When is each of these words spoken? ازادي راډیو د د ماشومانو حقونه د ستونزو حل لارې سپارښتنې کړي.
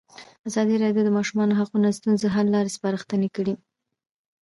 ازادي 0.47 0.75
راډیو 0.83 1.03
د 1.05 1.07
د 1.11 1.15
ماشومانو 1.17 1.57
حقونه 1.59 1.87
د 1.89 1.93
ستونزو 1.99 2.25
حل 2.35 2.47
لارې 2.55 2.73
سپارښتنې 2.77 3.29
کړي. 3.35 3.53